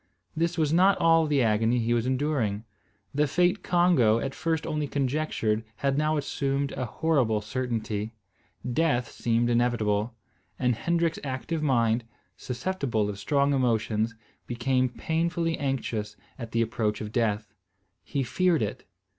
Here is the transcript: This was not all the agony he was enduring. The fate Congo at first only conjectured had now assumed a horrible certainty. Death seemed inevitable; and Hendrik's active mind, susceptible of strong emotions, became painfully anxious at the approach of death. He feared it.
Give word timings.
This 0.35 0.57
was 0.57 0.73
not 0.73 0.97
all 0.97 1.27
the 1.27 1.43
agony 1.43 1.77
he 1.77 1.93
was 1.93 2.07
enduring. 2.07 2.63
The 3.13 3.27
fate 3.27 3.61
Congo 3.61 4.17
at 4.17 4.33
first 4.33 4.65
only 4.65 4.87
conjectured 4.87 5.63
had 5.75 5.95
now 5.95 6.17
assumed 6.17 6.71
a 6.71 6.85
horrible 6.85 7.39
certainty. 7.39 8.15
Death 8.73 9.11
seemed 9.11 9.47
inevitable; 9.47 10.15
and 10.57 10.73
Hendrik's 10.73 11.19
active 11.23 11.61
mind, 11.61 12.03
susceptible 12.35 13.09
of 13.09 13.19
strong 13.19 13.53
emotions, 13.53 14.15
became 14.47 14.89
painfully 14.89 15.55
anxious 15.59 16.17
at 16.39 16.51
the 16.51 16.63
approach 16.63 16.99
of 16.99 17.11
death. 17.11 17.53
He 18.03 18.23
feared 18.23 18.63
it. 18.63 18.87